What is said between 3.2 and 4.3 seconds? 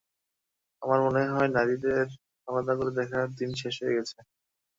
দিন শেষ হয়ে গেছে।